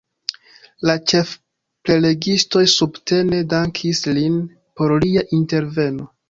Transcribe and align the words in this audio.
La 0.89 0.93
ĉefprelegistoj 1.11 2.63
subtene 2.77 3.43
dankis 3.53 4.03
lin 4.17 4.41
por 4.81 4.97
lia 5.05 5.27
interveno. 5.43 6.11